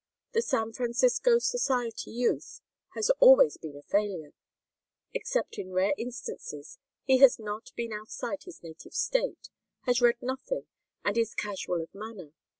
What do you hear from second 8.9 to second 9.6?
State,